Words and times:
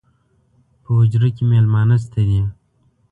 پۀ 0.83 0.89
حجره 0.99 1.29
کې 1.35 1.43
میلمانۀ 1.49 1.97
شته 2.03 2.21
دي 2.27 2.41